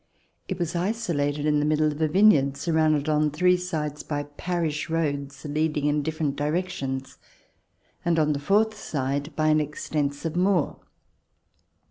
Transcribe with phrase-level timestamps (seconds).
[0.47, 4.89] It was isolated in the midst of a vineyard surrounded on three sides by parish
[4.89, 7.19] roads leading in different directions,
[8.03, 10.79] and on the fourth side by an extensive moor.